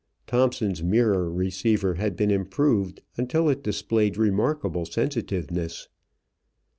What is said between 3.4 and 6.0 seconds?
it displayed remarkable sensitiveness.